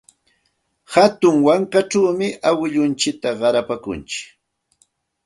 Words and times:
Hatun 0.93 1.35
wankachawmi 1.45 2.27
awkilluntsikta 2.49 3.29
qarapaakuntsik. 3.39 4.23